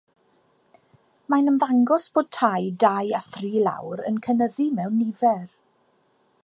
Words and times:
Mae'n 1.33 1.51
ymddangos 1.51 2.07
bod 2.15 2.31
tai 2.39 2.59
dau 2.85 3.13
a 3.19 3.21
thri 3.27 3.53
lawr 3.67 4.03
yn 4.13 4.19
cynyddu 4.29 4.69
mewn 4.79 4.97
nifer. 5.03 5.45